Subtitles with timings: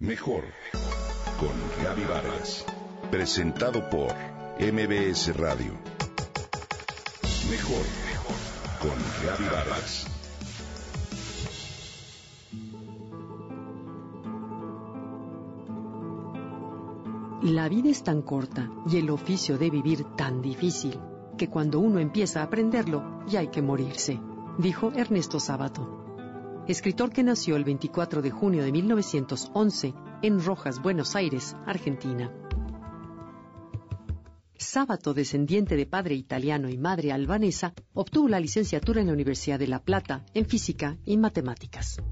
[0.00, 0.44] Mejor
[1.40, 1.50] con
[1.82, 2.64] Gaby Vargas.
[3.10, 4.14] Presentado por
[4.60, 5.72] MBS Radio.
[7.50, 7.84] Mejor
[8.80, 8.94] con
[9.26, 10.06] Gaby Vargas.
[17.42, 21.00] La vida es tan corta y el oficio de vivir tan difícil
[21.36, 24.20] que cuando uno empieza a aprenderlo ya hay que morirse,
[24.58, 26.07] dijo Ernesto Sábato
[26.68, 32.30] escritor que nació el 24 de junio de 1911 en Rojas, Buenos Aires, Argentina.
[34.58, 39.66] Sábato, descendiente de padre italiano y madre albanesa, obtuvo la licenciatura en la Universidad de
[39.66, 42.02] La Plata en física y matemáticas.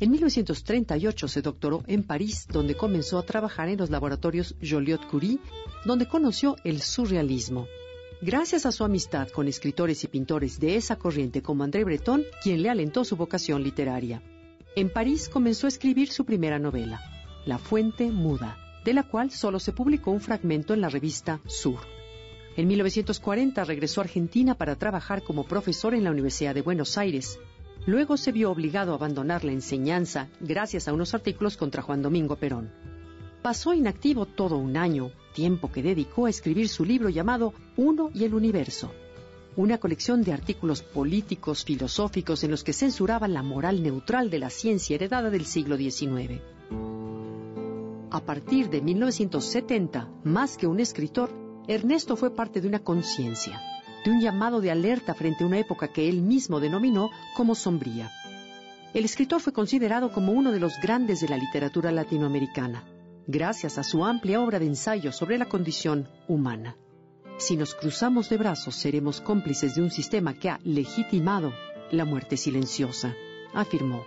[0.00, 5.38] En 1938 se doctoró en París, donde comenzó a trabajar en los laboratorios Joliot-Curie,
[5.86, 7.66] donde conoció el surrealismo,
[8.20, 12.62] gracias a su amistad con escritores y pintores de esa corriente como André Breton, quien
[12.62, 14.22] le alentó su vocación literaria.
[14.76, 17.00] En París comenzó a escribir su primera novela,
[17.46, 21.80] La Fuente Muda, de la cual solo se publicó un fragmento en la revista Sur.
[22.56, 27.38] En 1940 regresó a Argentina para trabajar como profesor en la Universidad de Buenos Aires.
[27.86, 32.36] Luego se vio obligado a abandonar la enseñanza gracias a unos artículos contra Juan Domingo
[32.36, 32.93] Perón.
[33.44, 38.24] Pasó inactivo todo un año, tiempo que dedicó a escribir su libro llamado Uno y
[38.24, 38.90] el Universo,
[39.54, 44.48] una colección de artículos políticos, filosóficos en los que censuraba la moral neutral de la
[44.48, 46.40] ciencia heredada del siglo XIX.
[48.10, 51.30] A partir de 1970, más que un escritor,
[51.68, 53.60] Ernesto fue parte de una conciencia,
[54.06, 58.10] de un llamado de alerta frente a una época que él mismo denominó como sombría.
[58.94, 62.84] El escritor fue considerado como uno de los grandes de la literatura latinoamericana
[63.26, 66.76] gracias a su amplia obra de ensayo sobre la condición humana.
[67.36, 71.52] Si nos cruzamos de brazos, seremos cómplices de un sistema que ha legitimado
[71.90, 73.14] la muerte silenciosa,
[73.52, 74.04] afirmó.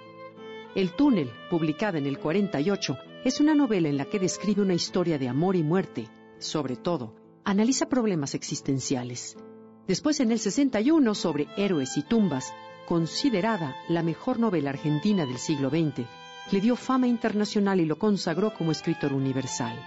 [0.76, 5.18] El túnel, publicada en el 48, es una novela en la que describe una historia
[5.18, 6.08] de amor y muerte.
[6.38, 9.36] Sobre todo, analiza problemas existenciales.
[9.88, 12.54] Después, en el 61, sobre héroes y tumbas,
[12.86, 16.06] considerada la mejor novela argentina del siglo XX,
[16.52, 19.78] le dio fama internacional y lo consagró como escritor universal.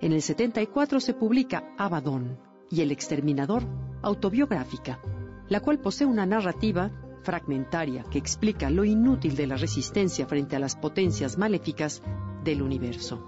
[0.00, 2.38] En el 74 se publica Abaddon
[2.70, 3.64] y El Exterminador,
[4.02, 5.00] autobiográfica,
[5.48, 6.90] la cual posee una narrativa
[7.22, 12.02] fragmentaria que explica lo inútil de la resistencia frente a las potencias maléficas
[12.44, 13.26] del universo.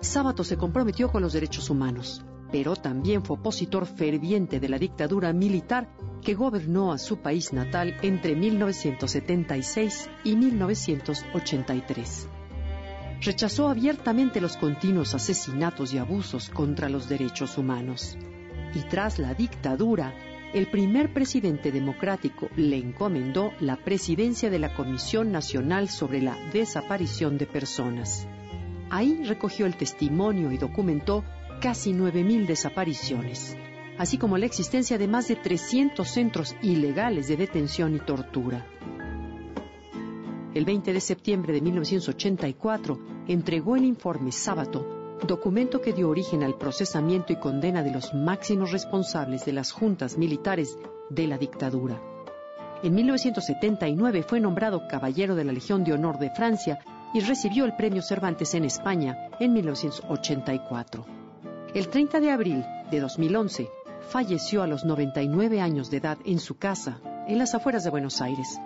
[0.00, 5.32] Sábato se comprometió con los derechos humanos, pero también fue opositor ferviente de la dictadura
[5.32, 5.88] militar
[6.22, 12.28] que gobernó a su país natal entre 1976 y 1983.
[13.22, 18.16] Rechazó abiertamente los continuos asesinatos y abusos contra los derechos humanos.
[18.72, 20.14] Y tras la dictadura,
[20.52, 27.36] el primer presidente democrático le encomendó la presidencia de la Comisión Nacional sobre la Desaparición
[27.36, 28.28] de Personas.
[28.90, 31.24] Ahí recogió el testimonio y documentó
[31.60, 33.56] casi 9.000 desapariciones
[33.98, 38.66] así como la existencia de más de 300 centros ilegales de detención y tortura.
[40.54, 46.56] El 20 de septiembre de 1984 entregó el informe Sábato, documento que dio origen al
[46.56, 50.78] procesamiento y condena de los máximos responsables de las juntas militares
[51.10, 52.00] de la dictadura.
[52.82, 56.78] En 1979 fue nombrado Caballero de la Legión de Honor de Francia
[57.14, 61.13] y recibió el Premio Cervantes en España en 1984.
[61.74, 63.68] El 30 de abril de 2011
[64.08, 68.20] falleció a los 99 años de edad en su casa, en las afueras de Buenos
[68.20, 68.60] Aires.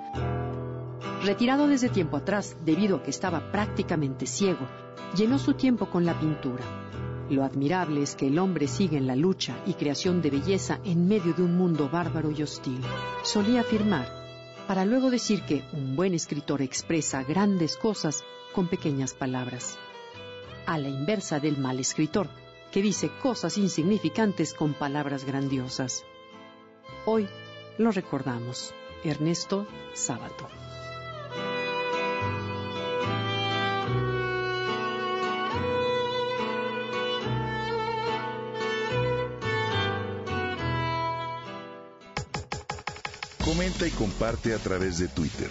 [1.25, 4.69] Retirado desde tiempo atrás debido a que estaba prácticamente ciego,
[5.17, 6.63] llenó su tiempo con la pintura.
[7.31, 11.09] Lo admirable es que el hombre sigue en la lucha y creación de belleza en
[11.09, 12.83] medio de un mundo bárbaro y hostil.
[13.23, 14.07] Solía afirmar,
[14.67, 18.23] para luego decir que un buen escritor expresa grandes cosas
[18.55, 19.79] con pequeñas palabras.
[20.67, 22.29] A la inversa del mal escritor,
[22.73, 26.05] que dice cosas insignificantes con palabras grandiosas.
[27.07, 27.29] Hoy
[27.79, 28.75] lo recordamos.
[29.05, 30.49] Ernesto Sábato.
[43.45, 45.51] Comenta y comparte a través de Twitter.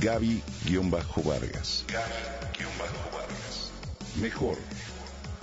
[0.00, 1.84] Gaby-Vargas.
[1.86, 3.70] Gaby-Vargas.
[4.20, 4.58] Mejor